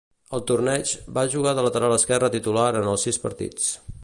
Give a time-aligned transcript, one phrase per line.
[0.37, 3.73] Al torneig, va jugar de lateral esquerre titular en els sis partits.